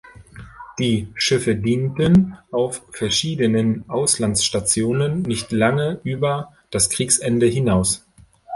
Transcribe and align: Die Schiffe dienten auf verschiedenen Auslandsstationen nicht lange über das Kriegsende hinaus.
Die 0.79 1.09
Schiffe 1.13 1.55
dienten 1.55 2.35
auf 2.49 2.81
verschiedenen 2.89 3.87
Auslandsstationen 3.87 5.21
nicht 5.21 5.51
lange 5.51 6.01
über 6.03 6.53
das 6.71 6.89
Kriegsende 6.89 7.45
hinaus. 7.45 8.03